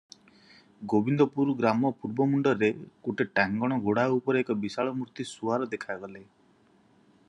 [0.93, 2.71] ଗୋବିନ୍ଦପୁର ଗ୍ରାମ ପୂର୍ବ ମୁଣ୍ତରେ
[3.09, 6.27] ଗୋଟାଏ ଟାଙ୍ଗଣ ଘୋଡ଼ା ଉପରେ ଏକ ବିଶାଳମୂର୍ତ୍ତି ସୁଆର ଦେଖାଗଲେ।